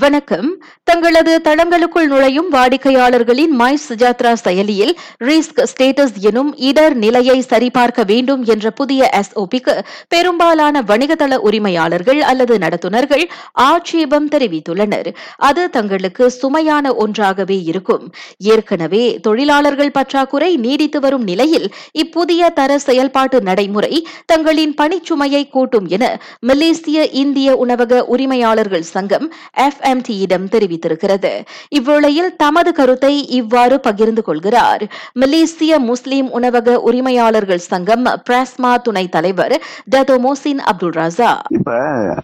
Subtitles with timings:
[0.00, 0.62] வணக்கம்.
[0.84, 4.92] தங்களது தளங்களுக்குள் நுழையும் வாடிக்கையாளர்களின் மை சுஜாத்ரா செயலியில்
[5.24, 9.74] ரிஸ்க் ஸ்டேட்டஸ் எனும் இடர் நிலையை சரிபார்க்க வேண்டும் என்ற புதிய எஸ்ஓபிக்கு
[10.08, 15.14] பெரும்பாலான வணிகதள உரிமையாளர்கள் அல்லது நடத்துனர்கள் ஆட்சேபம் தெரிவித்துள்ளனர்.
[15.36, 18.12] அது தங்களுக்கு சுமையான ஒன்றாகவே இருக்கும்.
[18.38, 27.06] ஏற்கனவே தொழிலாளர்கள் பற்றாக்குறை நீடித்து வரும் நிலையில் இப்புதிய தர செயல்பாட்டு நடைமுறை தங்களின் பணிச்சுமையை கூட்டும் என மலேசிய
[27.08, 31.30] இந்திய உணவக உரிமையாளர்கள் சங்கம் எஃப் எஃப்எம்டியிடம் தெரிவித்திருக்கிறது.
[31.78, 34.82] இவ்வேளையில் தமது கருத்தை இவ்வாறு பகிர்ந்து கொள்கிறார்.
[35.12, 39.54] மலேசிய முஸ்லிம் உணவக உரிமையாளர்கள் சங்கம் பிராஸ்மா துணைத் தலைவர்
[39.90, 41.30] டதோ மோசின் அப்துல் ராசா.
[41.48, 41.72] இப்ப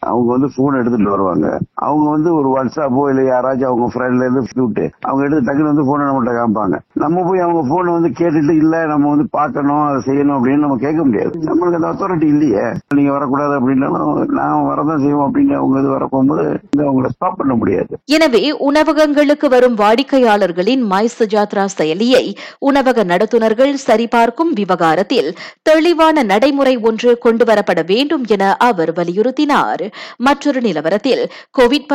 [0.01, 1.47] அவங்க வந்து போன் எடுத்துட்டு வருவாங்க.
[1.75, 6.07] அவங்க வந்து ஒரு வாட்ஸ்அப்போ இல்ல யாராச்சும் அவங்க ஃப்ரெண்ட்ல இருந்து விட்டு அவங்க எடுத்து டக்குனு வந்து போனை
[6.07, 6.79] நம்மகிட்ட காமிப்பாங்க.
[7.05, 11.01] நம்ம போய் அவங்க போன் வந்து கேட்டுட்டு இல்ல நம்ம வந்து பார்க்கணும் அதை செய்யணும் அப்படின்னு நம்ம கேட்க
[11.05, 11.33] முடியாது.
[11.49, 12.65] நம்மளுக்கு அந்த அத்தாரிட்டி இல்லையே.
[12.95, 16.45] நீங்க வரக்கூடாது அப்படின்னாலும் நான் வரதான் செய்வோம் அப்படின்னு அவங்க இது வர போகும்போது
[16.77, 17.93] அவங்கள ஸ்டாப் பண்ண முடியாது.
[18.05, 25.31] எனவே உணவகங்களுக்கு வரும் வாடிக்கையாளர்களின் மை சுஜாத்ரா செயலியை உணவக நடத்துனர்கள் சரிபார்க்கும் விவகாரத்தில்
[25.63, 29.85] தெளிவான நடைமுறை ஒன்று கொண்டுவரப்பட வேண்டும் என அவர் வலியுறுத்தினார்.
[30.17, 31.25] மற்றொரு நிலவரத்தில்
[31.59, 31.87] கோவிட்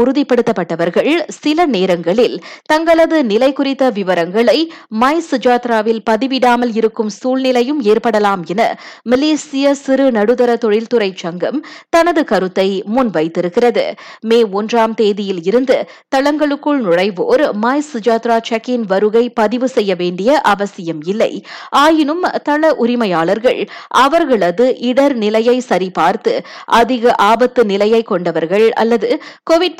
[0.00, 8.62] உறுதிப்படுத்தப்பட்டவர்கள் சில நேரங்களில் தங்களது நிலை குறித்த விவரங்களை மை சுஜாத்ராவில் பதிவிடாமல் இருக்கும் சூழ்நிலையும் ஏற்படலாம் என
[9.02, 13.84] மலேசிய சிறு நடுத்தர தொழில்துறை சங்கம் தனது கருத்தை முன்வைத்திருக்கிறது.
[14.20, 21.44] மே ஒன்றாம் தேதியில் இருந்து தளங்களுக்குள் நுழைவோர் மை சுஜாத்ரா செக்கின் வருகை பதிவு செய்ய வேண்டிய அவசியம் இல்லை.
[21.68, 29.78] ஆயினும் தள உரிமையாளர்கள் அவர்களது இடர் நிலையை சரிபார்த்து அதிக ஆபத்து நிலையை கொண்டவர்கள் அல்லது கோவிட்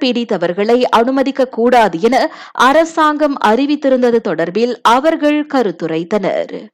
[0.00, 6.66] பீடித்தவர்களை அனுமதிக்க கூடாது என அரசாங்கம் அறிவித்திருந்தது தொடர்பில் அவர்கள் கருத்துரைத்தனர்.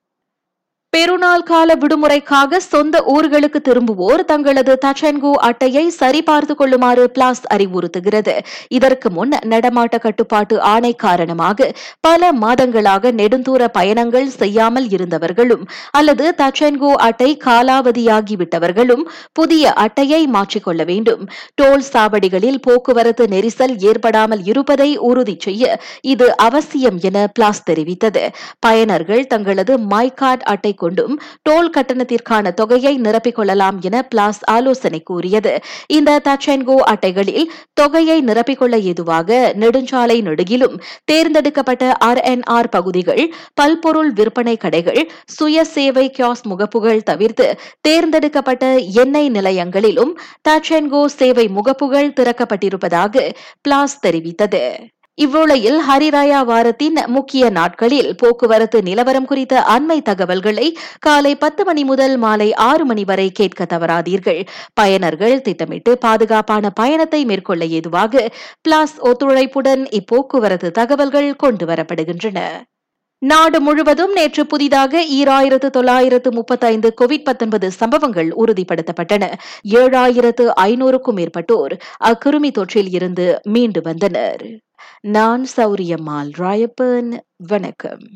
[0.92, 8.34] பெருநாள் கால விடுமுறைக்காக சொந்த ஊர்களுக்கு திரும்புவோர் தங்களது தச்சன்கோ அட்டையை சரிபார்த்துக் கொள்ளுமாறு பிளாஸ் அறிவுறுத்துகிறது.
[8.68, 11.68] இதற்கு முன் நடமாட்ட கட்டுப்பாட்டு ஆணை காரணமாக
[12.06, 15.62] பல மாதங்களாக நெடுந்தூர பயணங்கள் செய்யாமல் இருந்தவர்களும்
[16.00, 21.22] அல்லது தச்சன்கோ அட்டை காலாவதியாகிவிட்டவர்களும் புதிய அட்டையை மாற்றிக்கொள்ள வேண்டும்.
[21.54, 25.78] டோல் சாவடிகளில் போக்குவரத்து நெரிசல் ஏற்படாமல் இருப்பதை உறுதி செய்ய
[26.14, 28.24] இது அவசியம் என பிளாஸ் தெரிவித்தது.
[28.66, 31.14] பயனர்கள் தங்களது மை கார்டு அட்டை கொண்டும்
[31.48, 35.52] டோல் கட்டணத்திற்கான தொகையை நிரப்பிக் கொள்ளலாம் என பிளாஸ் ஆலோசனை கூறியது.
[35.98, 37.46] இந்த தச்சென்கோ அட்டைகளில்
[37.80, 40.76] தொகையை நிரப்பிக் கொள்ள ஏதுவாக நெடுஞ்சாலை நெடுகிலும்
[41.10, 43.22] தேர்ந்தெடுக்கப்பட்ட ஆர் என் ஆர் பகுதிகள்
[43.60, 45.02] பல்பொருள் விற்பனை கடைகள்
[45.36, 47.48] சுய சேவை கியாஸ் முகப்புகள் தவிர்த்து
[47.88, 48.64] தேர்ந்தெடுக்கப்பட்ட
[49.02, 50.14] எண்ணெய் நிலையங்களிலும்
[50.48, 53.28] தச்சென்கோ சேவை முகப்புகள் திறக்கப்பட்டிருப்பதாக
[53.62, 54.64] பிளாஸ் தெரிவித்தது.
[55.24, 62.54] இவ்வுளையில் ஹரிராயா வாரத்தின் முக்கிய நாட்களில் போக்குவரத்து நிலவரம் குறித்த அண்மை தகவல்களை காலை பத்து மணி முதல் மாலை
[62.54, 64.40] ஆறு மணி வரை கேட்க தவறாதீர்கள்.
[64.80, 68.28] பயனர்கள் திட்டமிட்டு பாதுகாப்பான பயணத்தை மேற்கொள்ள ஏதுவாக
[68.62, 72.38] பிளாஸ் ஒத்துழைப்புடன் இப்போக்குவரத்து தகவல்கள் கொண்டுவரப்படுகின்றன
[73.22, 79.24] நாடு முழுவதும் நேற்று புதிதாக ஈராயிரத்து தொள்ளாயிரத்து முப்பத்தைந்து கோவிட் பத்தொன்பது சம்பவங்கள் உறுதிப்படுத்தப்பட்டன.
[79.68, 84.44] ஏழாயிரத்து ஐநூறுக்கும் மேற்பட்டோர் அக்கிருமி தொற்றில் இருந்து மீண்டு வந்தனர்.
[85.00, 88.10] நான் சௌரியம்மாள் ராயப்பன் வணக்கம்.